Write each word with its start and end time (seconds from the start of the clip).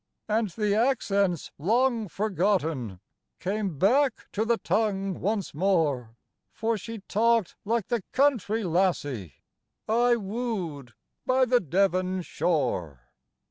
"And 0.27 0.49
the 0.49 0.73
accents, 0.73 1.51
long 1.59 2.07
forgotten, 2.07 2.99
Came 3.39 3.77
back 3.77 4.25
to 4.31 4.45
the 4.45 4.57
tongue 4.57 5.19
once 5.21 5.53
more. 5.53 6.15
For 6.51 6.75
she 6.75 7.01
talked 7.01 7.55
like 7.65 7.85
the 7.89 8.01
country 8.11 8.63
lassie 8.63 9.43
I 9.87 10.15
woo'd 10.15 10.95
by 11.27 11.45
the 11.45 11.59
Devon 11.59 12.23
shore. 12.23 13.01